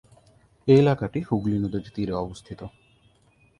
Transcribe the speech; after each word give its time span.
এই 0.67 0.77
এলাকাটি 0.77 1.19
হুগলি 1.21 1.57
নদীর 1.57 1.85
তীরে 1.95 2.13
অবস্থিত। 2.15 2.61